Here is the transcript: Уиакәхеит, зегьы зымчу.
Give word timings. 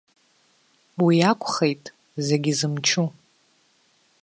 Уиакәхеит, 1.03 1.83
зегьы 2.25 2.51
зымчу. 2.59 3.03